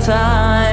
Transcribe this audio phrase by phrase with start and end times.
[0.00, 0.63] time,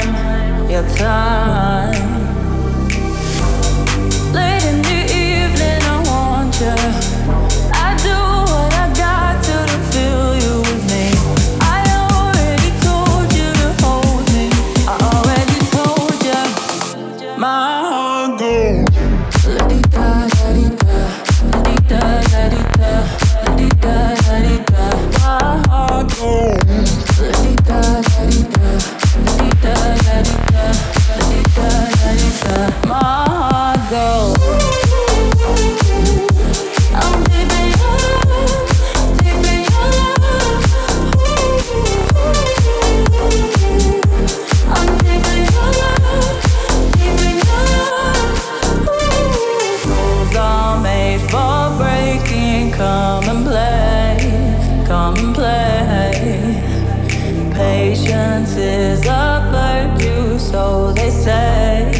[60.51, 61.91] so they say,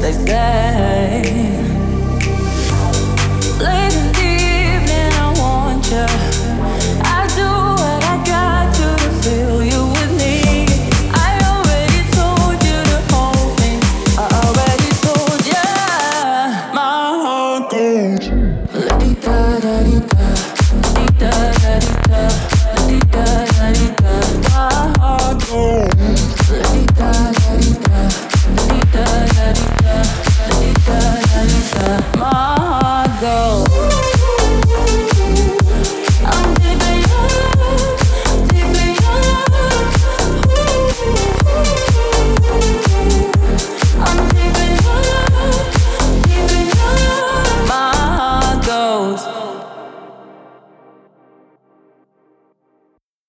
[0.00, 0.97] they say.